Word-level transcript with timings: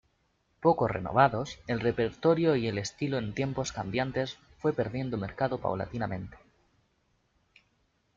Poco 0.61 0.87
renovados 0.87 1.59
el 1.67 1.79
repertorio 1.79 2.55
y 2.55 2.67
el 2.67 2.79
estilo 2.79 3.19
en 3.19 3.35
tiempos 3.35 3.71
cambiantes, 3.71 4.39
fue 4.57 4.73
perdiendo 4.73 5.15
mercado 5.15 5.59
paulatinamente. 5.59 6.37